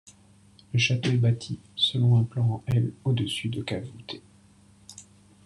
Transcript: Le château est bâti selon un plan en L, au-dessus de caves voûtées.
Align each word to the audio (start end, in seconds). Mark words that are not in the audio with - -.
Le 0.73 0.79
château 0.79 1.11
est 1.11 1.17
bâti 1.17 1.59
selon 1.75 2.17
un 2.17 2.23
plan 2.23 2.43
en 2.43 2.63
L, 2.65 2.91
au-dessus 3.05 3.49
de 3.49 3.61
caves 3.61 3.85
voûtées. 3.85 4.23